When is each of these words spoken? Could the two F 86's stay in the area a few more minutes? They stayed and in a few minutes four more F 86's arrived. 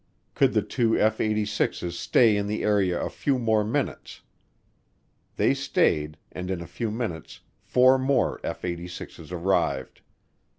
Could 0.33 0.53
the 0.53 0.63
two 0.63 0.97
F 0.97 1.19
86's 1.19 1.95
stay 1.95 2.35
in 2.35 2.47
the 2.47 2.63
area 2.63 2.99
a 2.99 3.07
few 3.07 3.37
more 3.37 3.63
minutes? 3.63 4.21
They 5.35 5.53
stayed 5.53 6.17
and 6.31 6.49
in 6.49 6.59
a 6.59 6.65
few 6.65 6.89
minutes 6.89 7.41
four 7.61 7.99
more 7.99 8.39
F 8.43 8.63
86's 8.63 9.31
arrived. 9.31 10.01